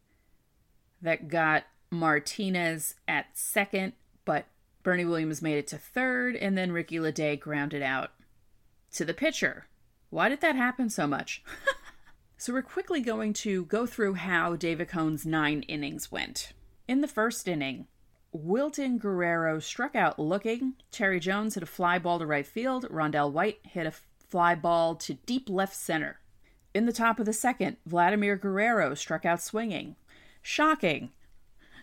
that 1.03 1.29
got 1.29 1.65
Martinez 1.91 2.95
at 3.07 3.27
second, 3.35 3.93
but 4.25 4.47
Bernie 4.83 5.05
Williams 5.05 5.43
made 5.43 5.59
it 5.59 5.67
to 5.67 5.77
third, 5.77 6.35
and 6.35 6.57
then 6.57 6.73
Ricky 6.73 6.99
Ledee 6.99 7.39
grounded 7.39 7.83
out 7.83 8.13
to 8.93 9.05
the 9.05 9.13
pitcher. 9.13 9.67
Why 10.09 10.31
did 10.31 10.41
that 10.41 10.57
happen 10.57 10.89
so 10.89 11.07
much? 11.07 11.45
so 12.39 12.55
we're 12.55 12.63
quickly 12.63 13.03
going 13.03 13.35
to 13.35 13.67
go 13.67 13.85
through 13.85 14.15
how 14.15 14.57
David 14.57 14.89
Cone's 14.89 15.27
nine 15.27 15.61
innings 15.69 16.11
went. 16.11 16.55
In 16.89 17.03
the 17.03 17.07
first 17.07 17.47
inning, 17.47 17.87
Wilton 18.33 18.99
Guerrero 18.99 19.59
struck 19.59 19.97
out 19.97 20.19
looking. 20.19 20.75
Terry 20.91 21.19
Jones 21.19 21.55
hit 21.55 21.63
a 21.63 21.67
fly 21.67 21.99
ball 21.99 22.19
to 22.19 22.27
right 22.27 22.47
field. 22.47 22.89
Rondell 22.89 23.33
White 23.33 23.59
hit 23.65 23.87
a 23.87 23.93
fly 24.29 24.55
ball 24.55 24.95
to 24.97 25.15
deep 25.15 25.49
left 25.49 25.75
center. 25.75 26.21
In 26.73 26.87
the 26.87 26.93
top 26.93 27.19
of 27.19 27.27
the 27.27 27.33
second, 27.33 27.77
Vladimir 27.85 28.37
Guerrero 28.37 28.95
struck 28.95 29.25
out 29.25 29.43
swinging. 29.43 29.97
Shocking. 30.43 31.11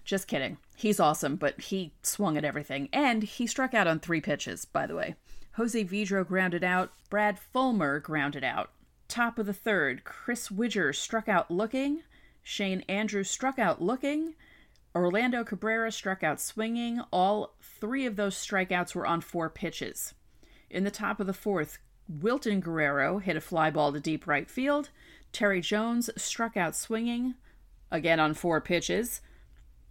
Just 0.05 0.27
kidding. 0.27 0.57
He's 0.77 1.01
awesome, 1.01 1.35
but 1.35 1.59
he 1.59 1.91
swung 2.01 2.37
at 2.37 2.45
everything. 2.45 2.87
And 2.93 3.23
he 3.23 3.45
struck 3.45 3.73
out 3.73 3.87
on 3.87 3.99
three 3.99 4.21
pitches, 4.21 4.63
by 4.63 4.87
the 4.87 4.95
way. 4.95 5.15
Jose 5.53 5.83
Vidro 5.83 6.25
grounded 6.25 6.63
out. 6.63 6.93
Brad 7.09 7.37
Fullmer 7.53 8.01
grounded 8.01 8.45
out. 8.45 8.71
Top 9.09 9.37
of 9.37 9.45
the 9.45 9.53
third, 9.53 10.03
Chris 10.05 10.49
Widger 10.49 10.93
struck 10.93 11.27
out 11.27 11.51
looking. 11.51 12.03
Shane 12.41 12.85
Andrews 12.87 13.29
struck 13.29 13.59
out 13.59 13.81
looking. 13.81 14.35
Orlando 14.96 15.44
Cabrera 15.44 15.91
struck 15.91 16.24
out 16.24 16.41
swinging. 16.41 17.01
All 17.12 17.56
three 17.62 18.06
of 18.06 18.15
those 18.15 18.36
strikeouts 18.36 18.96
were 18.96 19.06
on 19.06 19.22
four 19.22 19.50
pitches. 19.50 20.13
In 20.70 20.84
the 20.84 20.91
top 20.91 21.20
of 21.20 21.27
the 21.27 21.34
fourth, 21.34 21.77
Wilton 22.08 22.60
Guerrero 22.60 23.20
hit 23.20 23.36
a 23.36 23.41
fly 23.41 23.70
ball 23.70 23.91
to 23.91 24.00
deep 24.00 24.27
right 24.27 24.50
field. 24.50 24.89
Terry 25.32 25.62
Jones 25.62 26.10
struck 26.15 26.58
out 26.58 26.75
swinging, 26.75 27.36
again 27.91 28.20
on 28.20 28.34
four 28.34 28.60
pitches 28.62 29.22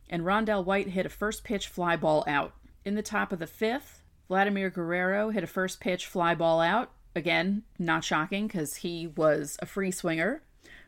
and 0.09 0.23
Rondell 0.23 0.65
White 0.65 0.89
hit 0.89 1.07
a 1.07 1.11
first 1.11 1.45
pitch 1.45 1.69
fly 1.69 1.97
ball 1.97 2.25
out. 2.27 2.55
In 2.85 2.95
the 2.95 3.03
top 3.03 3.33
of 3.33 3.39
the 3.39 3.47
fifth, 3.47 4.03
Vladimir 4.29 4.71
Guerrero 4.71 5.31
hit 5.31 5.45
a 5.45 5.49
first 5.49 5.81
pitch 5.81 6.07
fly 6.07 6.35
ball 6.35 6.61
out. 6.61 6.93
Again, 7.15 7.63
not 7.79 8.05
shocking 8.05 8.47
because 8.47 8.77
he 8.77 9.07
was 9.07 9.57
a 9.61 9.67
free 9.67 9.91
swinger. 9.91 10.43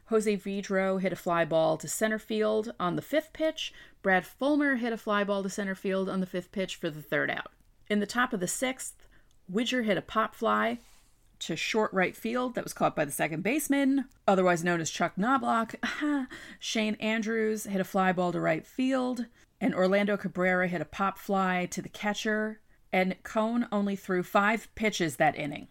Jose 0.08 0.36
Vidro 0.38 1.00
hit 1.00 1.12
a 1.12 1.16
fly 1.16 1.44
ball 1.44 1.76
to 1.76 1.86
center 1.86 2.18
field 2.18 2.72
on 2.80 2.96
the 2.96 3.02
fifth 3.02 3.32
pitch. 3.32 3.74
Brad 4.02 4.24
Fullmer 4.24 4.78
hit 4.78 4.92
a 4.92 4.96
fly 4.96 5.22
ball 5.22 5.42
to 5.42 5.50
center 5.50 5.74
field 5.74 6.08
on 6.08 6.20
the 6.20 6.26
fifth 6.26 6.50
pitch 6.50 6.76
for 6.76 6.88
the 6.88 7.02
third 7.02 7.30
out. 7.30 7.52
In 7.88 8.00
the 8.00 8.06
top 8.06 8.32
of 8.32 8.40
the 8.40 8.48
sixth, 8.48 9.06
Widger 9.48 9.82
hit 9.82 9.98
a 9.98 10.02
pop 10.02 10.34
fly 10.34 10.78
to 11.40 11.56
short 11.56 11.92
right 11.92 12.16
field 12.16 12.54
that 12.54 12.64
was 12.64 12.72
caught 12.72 12.96
by 12.96 13.04
the 13.04 13.12
second 13.12 13.42
baseman, 13.42 14.06
otherwise 14.26 14.64
known 14.64 14.80
as 14.80 14.90
Chuck 14.90 15.16
Knobloch. 15.16 15.74
Shane 16.58 16.94
Andrews 16.96 17.64
hit 17.64 17.80
a 17.80 17.84
fly 17.84 18.12
ball 18.12 18.32
to 18.32 18.40
right 18.40 18.66
field, 18.66 19.26
and 19.60 19.74
Orlando 19.74 20.16
Cabrera 20.16 20.68
hit 20.68 20.80
a 20.80 20.86
pop 20.86 21.18
fly 21.18 21.66
to 21.70 21.82
the 21.82 21.88
catcher. 21.88 22.60
And 22.90 23.22
Cone 23.22 23.68
only 23.70 23.96
threw 23.96 24.22
five 24.22 24.74
pitches 24.74 25.16
that 25.16 25.36
inning. 25.36 25.68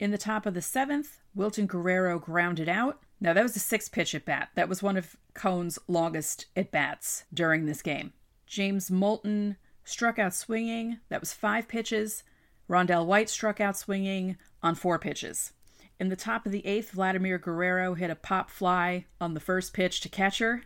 In 0.00 0.12
the 0.12 0.18
top 0.18 0.46
of 0.46 0.54
the 0.54 0.62
seventh, 0.62 1.20
Wilton 1.34 1.66
Guerrero 1.66 2.18
grounded 2.18 2.70
out. 2.70 3.02
Now, 3.20 3.34
that 3.34 3.42
was 3.42 3.54
a 3.54 3.60
six 3.60 3.86
pitch 3.86 4.14
at 4.14 4.24
bat. 4.24 4.48
That 4.54 4.68
was 4.68 4.82
one 4.82 4.96
of 4.96 5.14
Cone's 5.34 5.78
longest 5.86 6.46
at 6.56 6.70
bats 6.70 7.24
during 7.34 7.66
this 7.66 7.82
game. 7.82 8.14
James 8.46 8.90
Moulton 8.90 9.58
struck 9.84 10.18
out 10.18 10.34
swinging. 10.34 11.00
That 11.10 11.20
was 11.20 11.34
five 11.34 11.68
pitches. 11.68 12.24
Rondell 12.68 13.04
White 13.04 13.28
struck 13.28 13.60
out 13.60 13.76
swinging 13.76 14.38
on 14.62 14.74
four 14.74 14.98
pitches. 14.98 15.52
In 15.98 16.08
the 16.08 16.16
top 16.16 16.46
of 16.46 16.52
the 16.52 16.66
eighth, 16.66 16.92
Vladimir 16.92 17.36
Guerrero 17.36 17.92
hit 17.92 18.08
a 18.08 18.14
pop 18.14 18.48
fly 18.48 19.04
on 19.20 19.34
the 19.34 19.40
first 19.40 19.74
pitch 19.74 20.00
to 20.00 20.08
catcher. 20.08 20.62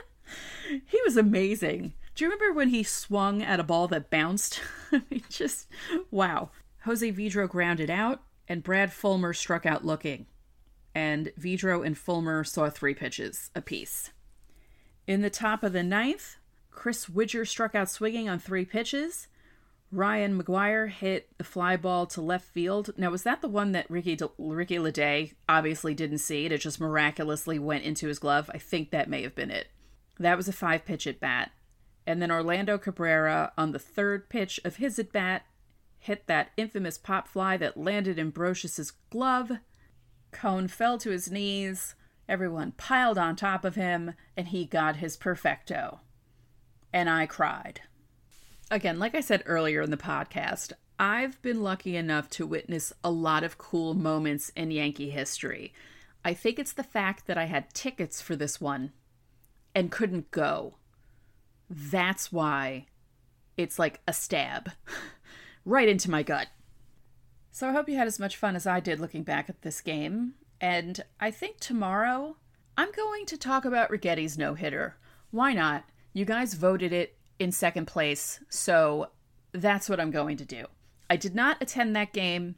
he 0.86 0.98
was 1.04 1.18
amazing. 1.18 1.92
Do 2.14 2.24
you 2.24 2.30
remember 2.30 2.56
when 2.56 2.70
he 2.70 2.82
swung 2.82 3.42
at 3.42 3.60
a 3.60 3.64
ball 3.64 3.86
that 3.88 4.08
bounced? 4.08 4.62
I 4.92 5.02
mean, 5.10 5.24
just 5.28 5.66
wow. 6.10 6.48
Jose 6.84 7.12
Vidro 7.12 7.46
grounded 7.46 7.90
out, 7.90 8.22
and 8.48 8.62
Brad 8.62 8.90
Fullmer 8.90 9.34
struck 9.34 9.66
out 9.66 9.84
looking. 9.84 10.26
And 10.94 11.32
Vidro 11.38 11.84
and 11.84 11.96
Fullmer 11.96 12.46
saw 12.46 12.70
three 12.70 12.94
pitches 12.94 13.50
apiece. 13.54 14.10
In 15.06 15.20
the 15.20 15.30
top 15.30 15.62
of 15.62 15.72
the 15.72 15.82
ninth, 15.82 16.36
Chris 16.70 17.08
Widger 17.08 17.44
struck 17.44 17.74
out 17.74 17.90
swinging 17.90 18.28
on 18.28 18.38
three 18.38 18.64
pitches. 18.64 19.28
Ryan 19.92 20.40
McGuire 20.40 20.90
hit 20.90 21.28
the 21.38 21.44
fly 21.44 21.76
ball 21.76 22.06
to 22.06 22.20
left 22.20 22.46
field. 22.46 22.90
Now, 22.96 23.10
was 23.10 23.22
that 23.22 23.40
the 23.40 23.48
one 23.48 23.72
that 23.72 23.90
Ricky 23.90 24.16
De- 24.16 24.30
Ricky 24.36 24.76
Ledee 24.76 25.34
obviously 25.48 25.94
didn't 25.94 26.18
see? 26.18 26.46
It 26.46 26.58
just 26.58 26.80
miraculously 26.80 27.58
went 27.58 27.84
into 27.84 28.08
his 28.08 28.18
glove. 28.18 28.50
I 28.52 28.58
think 28.58 28.90
that 28.90 29.08
may 29.08 29.22
have 29.22 29.34
been 29.34 29.50
it. 29.50 29.68
That 30.18 30.36
was 30.36 30.48
a 30.48 30.52
five 30.52 30.84
pitch 30.84 31.06
at 31.06 31.20
bat. 31.20 31.52
And 32.06 32.20
then 32.20 32.30
Orlando 32.30 32.78
Cabrera 32.78 33.52
on 33.56 33.72
the 33.72 33.78
third 33.78 34.28
pitch 34.28 34.60
of 34.64 34.76
his 34.76 34.98
at 34.98 35.12
bat 35.12 35.44
hit 35.98 36.26
that 36.26 36.50
infamous 36.56 36.98
pop 36.98 37.28
fly 37.28 37.56
that 37.56 37.76
landed 37.76 38.18
in 38.18 38.30
Brosius's 38.30 38.92
glove. 39.10 39.52
Cone 40.32 40.68
fell 40.68 40.98
to 40.98 41.10
his 41.10 41.30
knees. 41.30 41.94
Everyone 42.28 42.72
piled 42.72 43.18
on 43.18 43.36
top 43.36 43.64
of 43.64 43.76
him, 43.76 44.14
and 44.36 44.48
he 44.48 44.64
got 44.64 44.96
his 44.96 45.16
perfecto. 45.16 46.00
And 46.92 47.08
I 47.08 47.26
cried. 47.26 47.82
Again, 48.70 48.98
like 48.98 49.14
I 49.14 49.20
said 49.20 49.42
earlier 49.46 49.82
in 49.82 49.90
the 49.90 49.96
podcast, 49.96 50.72
I've 50.98 51.40
been 51.42 51.62
lucky 51.62 51.96
enough 51.96 52.28
to 52.30 52.46
witness 52.46 52.92
a 53.04 53.10
lot 53.10 53.44
of 53.44 53.58
cool 53.58 53.94
moments 53.94 54.50
in 54.56 54.70
Yankee 54.70 55.10
history. 55.10 55.72
I 56.24 56.34
think 56.34 56.58
it's 56.58 56.72
the 56.72 56.82
fact 56.82 57.26
that 57.26 57.38
I 57.38 57.44
had 57.44 57.72
tickets 57.74 58.20
for 58.20 58.34
this 58.34 58.60
one 58.60 58.92
and 59.74 59.92
couldn't 59.92 60.30
go. 60.30 60.76
That's 61.68 62.32
why 62.32 62.86
it's 63.56 63.78
like 63.78 64.00
a 64.08 64.12
stab 64.12 64.72
right 65.66 65.88
into 65.88 66.10
my 66.10 66.22
gut. 66.22 66.46
So 67.50 67.68
I 67.68 67.72
hope 67.72 67.88
you 67.88 67.96
had 67.96 68.06
as 68.06 68.20
much 68.20 68.36
fun 68.36 68.56
as 68.56 68.66
I 68.66 68.80
did 68.80 69.00
looking 69.00 69.24
back 69.24 69.50
at 69.50 69.60
this 69.60 69.82
game. 69.82 70.34
And 70.60 71.04
I 71.20 71.30
think 71.30 71.58
tomorrow 71.58 72.36
I'm 72.78 72.92
going 72.92 73.26
to 73.26 73.36
talk 73.36 73.66
about 73.66 73.90
Righetti's 73.90 74.38
no 74.38 74.54
hitter. 74.54 74.96
Why 75.30 75.52
not? 75.52 75.84
You 76.14 76.24
guys 76.24 76.54
voted 76.54 76.92
it 76.92 77.16
in 77.38 77.52
second 77.52 77.86
place, 77.86 78.40
so 78.48 79.10
that's 79.52 79.88
what 79.88 80.00
I'm 80.00 80.10
going 80.10 80.38
to 80.38 80.44
do. 80.44 80.66
I 81.10 81.16
did 81.16 81.34
not 81.34 81.58
attend 81.60 81.94
that 81.94 82.12
game. 82.12 82.54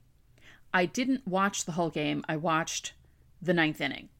I 0.72 0.86
didn't 0.86 1.26
watch 1.26 1.64
the 1.64 1.72
whole 1.72 1.90
game. 1.90 2.24
I 2.28 2.36
watched 2.36 2.92
the 3.40 3.54
ninth 3.54 3.80
inning 3.80 4.10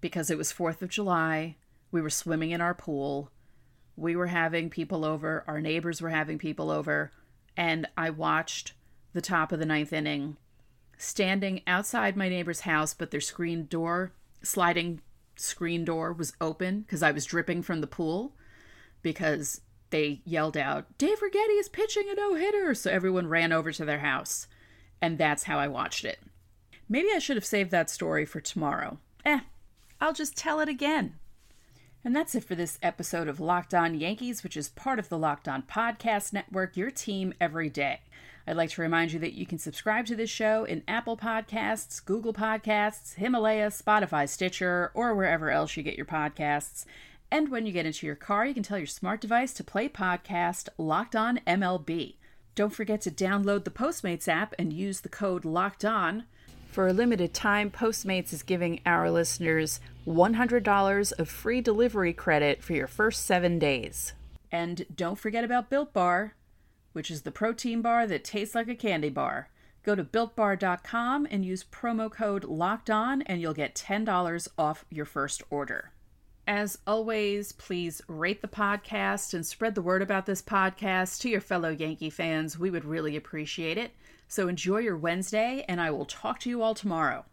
because 0.00 0.30
it 0.30 0.38
was 0.38 0.52
4th 0.52 0.80
of 0.80 0.90
July. 0.90 1.56
We 1.90 2.00
were 2.00 2.10
swimming 2.10 2.52
in 2.52 2.60
our 2.60 2.74
pool. 2.74 3.30
We 3.96 4.16
were 4.16 4.28
having 4.28 4.70
people 4.70 5.04
over. 5.04 5.44
Our 5.46 5.60
neighbors 5.60 6.00
were 6.00 6.10
having 6.10 6.38
people 6.38 6.70
over. 6.70 7.10
And 7.56 7.86
I 7.96 8.10
watched 8.10 8.72
the 9.12 9.20
top 9.20 9.52
of 9.52 9.58
the 9.58 9.66
ninth 9.66 9.92
inning 9.92 10.36
standing 10.96 11.62
outside 11.66 12.16
my 12.16 12.28
neighbor's 12.28 12.60
house, 12.60 12.94
but 12.94 13.10
their 13.10 13.20
screen 13.20 13.66
door, 13.66 14.12
sliding 14.42 15.00
screen 15.36 15.84
door, 15.84 16.12
was 16.12 16.32
open 16.40 16.80
because 16.80 17.02
I 17.02 17.10
was 17.10 17.24
dripping 17.24 17.62
from 17.62 17.80
the 17.80 17.86
pool 17.86 18.32
because 19.02 19.60
they 19.90 20.22
yelled 20.24 20.56
out, 20.56 20.86
Dave 20.98 21.20
Righetti 21.20 21.58
is 21.58 21.68
pitching 21.68 22.08
a 22.08 22.14
no 22.14 22.34
hitter. 22.34 22.74
So 22.74 22.90
everyone 22.90 23.26
ran 23.28 23.52
over 23.52 23.72
to 23.72 23.84
their 23.84 23.98
house. 23.98 24.46
And 25.00 25.18
that's 25.18 25.44
how 25.44 25.58
I 25.58 25.68
watched 25.68 26.04
it. 26.04 26.20
Maybe 26.88 27.08
I 27.14 27.18
should 27.18 27.36
have 27.36 27.44
saved 27.44 27.70
that 27.72 27.90
story 27.90 28.24
for 28.24 28.40
tomorrow. 28.40 28.98
Eh, 29.24 29.40
I'll 30.00 30.12
just 30.12 30.36
tell 30.36 30.60
it 30.60 30.68
again. 30.68 31.14
And 32.04 32.16
that's 32.16 32.34
it 32.34 32.42
for 32.42 32.56
this 32.56 32.80
episode 32.82 33.28
of 33.28 33.38
Locked 33.38 33.72
On 33.72 33.94
Yankees, 33.94 34.42
which 34.42 34.56
is 34.56 34.70
part 34.70 34.98
of 34.98 35.08
the 35.08 35.18
Locked 35.18 35.46
On 35.46 35.62
Podcast 35.62 36.32
Network, 36.32 36.76
your 36.76 36.90
team 36.90 37.32
every 37.40 37.70
day. 37.70 38.00
I'd 38.44 38.56
like 38.56 38.70
to 38.70 38.82
remind 38.82 39.12
you 39.12 39.20
that 39.20 39.34
you 39.34 39.46
can 39.46 39.58
subscribe 39.58 40.06
to 40.06 40.16
this 40.16 40.28
show 40.28 40.64
in 40.64 40.82
Apple 40.88 41.16
Podcasts, 41.16 42.04
Google 42.04 42.32
Podcasts, 42.32 43.14
Himalaya, 43.14 43.68
Spotify, 43.68 44.28
Stitcher, 44.28 44.90
or 44.94 45.14
wherever 45.14 45.48
else 45.50 45.76
you 45.76 45.84
get 45.84 45.96
your 45.96 46.06
podcasts. 46.06 46.84
And 47.30 47.50
when 47.50 47.66
you 47.66 47.72
get 47.72 47.86
into 47.86 48.04
your 48.04 48.16
car, 48.16 48.44
you 48.46 48.54
can 48.54 48.64
tell 48.64 48.78
your 48.78 48.86
smart 48.88 49.20
device 49.20 49.52
to 49.52 49.62
play 49.62 49.88
podcast 49.88 50.68
Locked 50.76 51.14
On 51.14 51.38
MLB. 51.46 52.16
Don't 52.56 52.74
forget 52.74 53.00
to 53.02 53.12
download 53.12 53.62
the 53.62 53.70
Postmates 53.70 54.26
app 54.26 54.56
and 54.58 54.72
use 54.72 55.00
the 55.02 55.08
code 55.08 55.44
Locked 55.44 55.84
On. 55.84 56.24
For 56.72 56.88
a 56.88 56.94
limited 56.94 57.34
time, 57.34 57.70
Postmates 57.70 58.32
is 58.32 58.42
giving 58.42 58.80
our 58.86 59.10
listeners 59.10 59.78
$100 60.06 61.12
of 61.18 61.28
free 61.28 61.60
delivery 61.60 62.14
credit 62.14 62.62
for 62.62 62.72
your 62.72 62.86
first 62.86 63.26
seven 63.26 63.58
days. 63.58 64.14
And 64.50 64.86
don't 64.96 65.18
forget 65.18 65.44
about 65.44 65.68
Built 65.68 65.92
Bar, 65.92 66.34
which 66.94 67.10
is 67.10 67.22
the 67.22 67.30
protein 67.30 67.82
bar 67.82 68.06
that 68.06 68.24
tastes 68.24 68.54
like 68.54 68.68
a 68.68 68.74
candy 68.74 69.10
bar. 69.10 69.50
Go 69.82 69.94
to 69.94 70.02
builtbar.com 70.02 71.28
and 71.30 71.44
use 71.44 71.62
promo 71.62 72.10
code 72.10 72.44
LOCKED 72.44 72.88
ON, 72.88 73.20
and 73.22 73.42
you'll 73.42 73.52
get 73.52 73.74
$10 73.74 74.48
off 74.56 74.86
your 74.88 75.04
first 75.04 75.42
order. 75.50 75.90
As 76.46 76.78
always, 76.86 77.52
please 77.52 78.00
rate 78.08 78.40
the 78.40 78.48
podcast 78.48 79.34
and 79.34 79.44
spread 79.44 79.74
the 79.74 79.82
word 79.82 80.00
about 80.00 80.24
this 80.24 80.40
podcast 80.40 81.20
to 81.20 81.28
your 81.28 81.42
fellow 81.42 81.68
Yankee 81.68 82.08
fans. 82.08 82.58
We 82.58 82.70
would 82.70 82.86
really 82.86 83.14
appreciate 83.14 83.76
it. 83.76 83.90
So 84.32 84.48
enjoy 84.48 84.78
your 84.78 84.96
Wednesday, 84.96 85.62
and 85.68 85.78
I 85.78 85.90
will 85.90 86.06
talk 86.06 86.40
to 86.40 86.48
you 86.48 86.62
all 86.62 86.74
tomorrow. 86.74 87.26